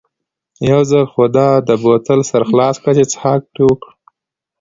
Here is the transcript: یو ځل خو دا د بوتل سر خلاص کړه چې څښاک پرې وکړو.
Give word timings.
یو 0.71 0.81
ځل 0.89 1.03
خو 1.11 1.23
دا 1.37 1.49
د 1.67 1.69
بوتل 1.83 2.19
سر 2.31 2.41
خلاص 2.49 2.75
کړه 2.81 2.93
چې 2.97 3.05
څښاک 3.11 3.41
پرې 3.53 3.63
وکړو. 3.65 3.91